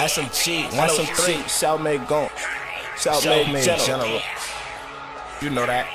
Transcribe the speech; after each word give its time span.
SMG, 0.00 0.64
103, 0.78 1.46
South 1.46 1.82
May 1.82 1.98
Gone, 1.98 2.30
South 2.96 3.22
May 3.26 3.62
General. 3.62 3.84
General. 3.84 4.20
You 5.42 5.50
know 5.50 5.66
that. 5.66 5.86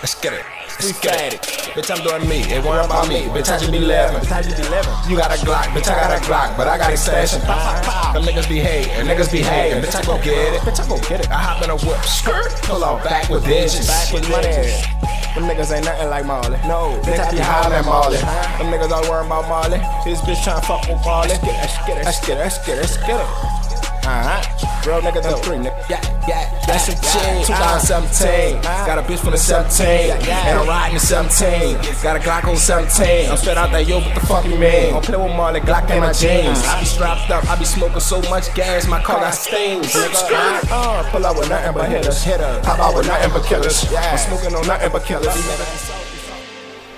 Let's 0.00 0.14
get 0.20 0.32
it. 0.32 0.44
Let's 0.80 0.98
get 1.00 1.34
it. 1.34 1.42
Bitch, 1.76 1.90
I'm 1.94 2.02
doing 2.02 2.26
me. 2.28 2.40
It 2.50 2.64
worry 2.64 2.82
about 2.82 3.08
me. 3.08 3.26
Bitch, 3.28 3.52
I 3.52 3.58
just 3.58 3.70
be 3.70 3.78
living. 3.78 4.16
Bitch, 4.16 4.32
I 4.32 4.40
just 4.40 4.56
be 4.56 4.62
living. 4.70 4.92
You 5.06 5.18
got 5.18 5.36
a 5.36 5.44
Glock, 5.44 5.64
bitch, 5.76 5.88
I 5.92 6.00
got 6.00 6.16
a 6.16 6.20
Glock, 6.24 6.56
but 6.56 6.66
I 6.66 6.78
got 6.78 6.90
extension. 6.90 7.40
Them 7.40 8.22
niggas 8.24 8.48
be 8.48 8.60
hating, 8.60 9.04
niggas 9.04 9.30
be 9.30 9.42
hating. 9.42 9.82
Bitch, 9.82 9.94
I 9.94 10.02
go 10.02 10.16
get 10.24 10.54
it. 10.54 10.60
Bitch, 10.62 10.80
I 10.80 10.88
go 10.88 10.96
get 11.08 11.20
it. 11.20 11.30
I 11.30 11.34
hop 11.34 11.62
in 11.62 11.68
a 11.68 11.76
whip, 11.76 12.02
skirt, 12.04 12.54
pull 12.62 12.82
out 12.82 13.04
back 13.04 13.28
with 13.28 13.44
digits. 13.44 13.86
Back 13.86 14.14
with 14.14 14.30
money. 14.30 14.48
Them 15.44 15.58
niggas 15.58 15.76
ain't 15.76 15.84
nothing 15.84 16.08
like 16.08 16.24
Marley. 16.24 16.56
No, 16.66 16.98
I 17.04 17.30
be 17.30 17.36
hollering 17.36 17.74
at 17.74 17.84
Marley. 17.84 18.16
Them 18.16 18.72
niggas 18.72 18.90
all 18.90 19.02
worrying 19.10 19.26
about 19.26 19.46
Marley. 19.46 19.76
This 20.02 20.22
bitch 20.22 20.40
tryna 20.42 20.64
fuck 20.64 20.88
with 20.88 21.04
Marley. 21.04 21.28
Let's 21.28 21.44
get 21.44 21.98
it, 21.98 22.04
let's 22.04 22.26
get 22.26 22.38
it, 22.38 22.40
let's 22.40 22.66
get 22.66 22.78
it, 22.78 22.80
let's 22.80 22.96
get 22.96 23.08
it, 23.08 23.20
let's 23.20 23.58
get 23.58 23.63
it. 24.04 24.08
Uh-huh. 24.08 24.90
Real 24.90 25.00
nigga 25.00 25.22
though. 25.22 25.36
Three, 25.36 25.56
nigga. 25.56 25.88
Yeah, 25.88 26.00
yeah, 26.28 26.60
that's 26.66 26.86
some 26.86 26.94
shit. 26.96 27.46
2017. 27.46 28.60
Got 28.62 28.98
a 28.98 29.02
bitch 29.02 29.18
from 29.18 29.32
the 29.32 29.38
17. 29.38 30.10
And 30.12 30.58
I'm 30.58 30.68
riding 30.68 30.94
the 30.94 31.00
17. 31.00 31.76
Got 32.02 32.16
a 32.16 32.20
Glock 32.20 32.44
on 32.44 32.56
17. 32.56 33.30
I'm 33.30 33.36
straight 33.36 33.56
out 33.56 33.72
that 33.72 33.86
yo, 33.86 34.00
what 34.00 34.14
the 34.14 34.20
fuck 34.26 34.44
you 34.44 34.58
mean? 34.58 34.92
Don't 34.92 35.04
play 35.04 35.16
with 35.16 35.34
Marley, 35.36 35.60
Glock 35.60 35.90
in 35.90 36.00
my 36.00 36.12
jeans. 36.12 36.62
I 36.66 36.80
be 36.80 36.86
strapped 36.86 37.30
up, 37.30 37.48
I 37.48 37.58
be 37.58 37.64
smoking 37.64 38.00
so 38.00 38.20
much 38.28 38.54
gas, 38.54 38.86
my 38.86 39.02
car 39.02 39.20
got 39.20 39.34
stains. 39.34 39.86
Nigga. 39.86 40.68
Uh, 40.70 41.10
pull 41.10 41.24
out 41.24 41.36
with 41.38 41.48
nothing 41.48 41.72
but 41.74 41.88
hitters. 41.88 42.24
Pop 42.62 42.78
out 42.78 42.94
with 42.94 43.06
nothing 43.06 43.32
but 43.32 43.44
killers. 43.44 43.90
Yeah. 43.90 44.12
I'm 44.12 44.18
smoking 44.18 44.54
on 44.54 44.66
nothing 44.66 44.92
but 44.92 45.04
killers. 45.04 45.34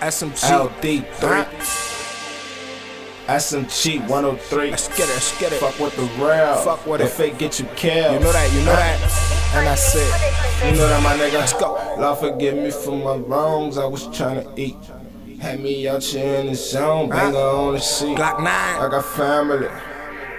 SMG 0.00 0.42
LD3. 0.82 1.85
SMG 3.26 4.00
103. 4.08 4.70
Let's 4.70 4.88
get 4.88 5.00
it, 5.00 5.12
let's 5.12 5.40
get 5.40 5.52
it. 5.52 5.58
Fuck 5.58 5.78
with 5.80 5.96
the 5.96 6.02
real. 6.22 6.54
Fuck 6.56 6.86
with 6.86 7.00
the 7.00 7.06
it. 7.06 7.10
fake 7.10 7.38
get 7.38 7.58
you 7.58 7.66
killed. 7.74 8.14
You 8.14 8.20
know 8.20 8.32
that, 8.32 8.52
you 8.52 8.60
know 8.60 8.76
that. 8.76 9.52
And 9.54 9.68
I 9.68 9.74
said, 9.74 10.70
you 10.70 10.78
know 10.78 10.88
that 10.88 11.02
my 11.02 11.14
nigga. 11.16 11.34
Let's 11.34 11.52
go. 11.52 11.74
Lord 11.98 12.18
forgive 12.18 12.54
me 12.54 12.70
for 12.70 12.96
my 12.96 13.16
wrongs. 13.16 13.78
I 13.78 13.84
was 13.84 14.06
trying 14.16 14.44
to 14.44 14.60
eat. 14.60 14.76
Had 15.40 15.60
me 15.60 15.86
out 15.88 16.02
here 16.02 16.36
in 16.36 16.46
the 16.46 16.54
zone, 16.54 17.10
banger 17.10 17.36
on 17.36 17.74
the 17.74 17.80
seat. 17.80 18.16
Glock 18.16 18.38
9. 18.38 18.46
I 18.46 18.88
got 18.90 19.04
family. 19.04 19.68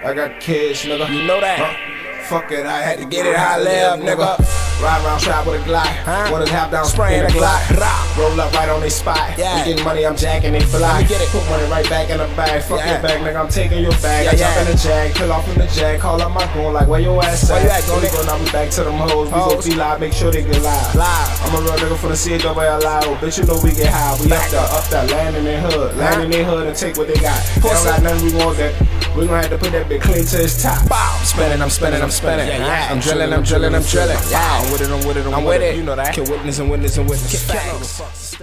I 0.04 0.14
got 0.14 0.40
kids, 0.40 0.84
nigga. 0.84 1.08
You 1.12 1.26
know 1.26 1.40
that. 1.40 1.58
Huh? 1.58 2.22
Fuck 2.24 2.52
it, 2.52 2.66
I 2.66 2.82
had 2.82 2.98
to 2.98 3.04
get 3.04 3.26
it 3.26 3.36
I 3.36 3.58
live, 3.58 4.00
nigga. 4.00 4.67
Ride 4.78 5.04
around 5.04 5.18
trap 5.20 5.46
with 5.46 5.60
a 5.60 5.64
Glock. 5.68 5.90
Huh? 6.06 6.30
What 6.30 6.42
is 6.42 6.50
half 6.50 6.70
down 6.70 6.86
Spraying 6.86 7.24
in 7.24 7.26
a 7.26 7.34
Glock. 7.34 8.16
Roll 8.16 8.40
up 8.40 8.52
right 8.54 8.68
on 8.68 8.80
they 8.80 8.88
spot. 8.88 9.36
Yeah. 9.36 9.58
We 9.58 9.70
getting 9.70 9.84
money, 9.84 10.06
I'm 10.06 10.16
jacking 10.16 10.52
they 10.52 10.60
fly. 10.60 11.02
Get 11.02 11.20
it. 11.20 11.28
Put 11.30 11.42
money 11.50 11.68
right 11.70 11.88
back 11.90 12.10
in 12.10 12.18
the 12.18 12.26
bag. 12.38 12.62
Fuck 12.62 12.78
Yeah. 12.78 12.92
your 12.92 13.02
bag, 13.02 13.20
nigga. 13.22 13.40
I'm 13.40 13.48
taking 13.48 13.82
your 13.82 13.92
bag. 13.98 14.26
Yeah, 14.26 14.30
I 14.30 14.36
jump 14.36 14.54
yeah. 14.54 14.60
in 14.62 14.66
the 14.70 14.76
jag, 14.78 15.14
kill 15.14 15.32
off 15.32 15.48
in 15.48 15.58
the 15.58 15.66
jag. 15.66 16.00
Call 16.00 16.22
up 16.22 16.30
my 16.32 16.46
goon 16.54 16.72
like 16.72 16.86
where 16.86 17.00
your 17.00 17.22
ass 17.24 17.50
Where 17.50 17.58
at? 17.58 17.64
you 17.64 17.70
at, 17.70 18.12
go 18.12 18.22
now, 18.22 18.38
we 18.38 18.50
back 18.50 18.70
to 18.70 18.84
them 18.84 18.94
hoes. 18.94 19.26
We 19.26 19.34
go 19.34 19.62
be 19.62 19.74
live, 19.74 19.98
make 19.98 20.12
sure 20.12 20.30
they 20.30 20.42
get 20.42 20.62
live. 20.62 20.94
Live. 20.94 21.42
I'm 21.42 21.54
a 21.54 21.60
real 21.60 21.74
nigga 21.74 21.96
for 21.98 22.08
the 22.08 22.16
city, 22.16 22.38
don't 22.38 22.56
lie. 22.56 23.02
Oh, 23.02 23.18
bitch, 23.20 23.38
you 23.38 23.44
know 23.46 23.58
we 23.62 23.74
get 23.74 23.90
high. 23.92 24.14
We 24.22 24.30
up 24.30 24.46
there, 24.50 24.60
up 24.62 24.84
there, 24.88 25.06
land 25.06 25.36
in 25.36 25.44
their 25.44 25.60
hood. 25.60 25.96
Land 25.96 26.22
in 26.22 26.30
their 26.30 26.44
hood 26.44 26.66
and 26.68 26.76
take 26.76 26.96
what 26.96 27.08
they 27.08 27.18
got. 27.18 27.42
They 27.56 27.60
don't 27.62 27.84
got 27.84 28.02
nothing, 28.02 28.30
we 28.30 28.34
want 28.38 28.56
that. 28.58 28.74
We 29.16 29.26
gonna 29.26 29.42
have 29.42 29.50
to 29.50 29.58
put 29.58 29.72
that 29.72 29.88
bit 29.88 30.00
clean 30.00 30.24
to 30.24 30.36
his 30.36 30.62
top. 30.62 30.88
Bow. 30.88 31.16
I'm 31.18 31.24
spinning, 31.26 31.60
I'm 31.62 31.70
spinning, 31.70 32.02
I'm 32.02 32.10
spinning. 32.10 32.46
Yeah, 32.46 32.58
yeah. 32.58 32.88
I'm 32.92 33.00
drilling, 33.00 33.32
I'm 33.32 33.42
drilling, 33.42 33.74
I'm 33.74 33.82
drilling. 33.82 34.16
Yeah. 34.30 34.67
I'm 34.68 34.72
with 34.72 34.82
it, 34.82 34.90
I'm 34.90 35.06
with 35.08 35.16
it, 35.16 35.26
I'm, 35.26 35.34
I'm 35.34 35.44
with 35.44 35.60
with 35.60 35.62
it. 35.62 35.74
it. 35.74 35.76
You 35.78 35.82
know 35.82 35.96
that. 35.96 36.14
Kill 36.14 36.24
witness 36.24 36.58
and 36.58 36.70
witness 36.70 36.98
and 36.98 37.08
witness. 37.08 37.42
Facts. 37.50 38.38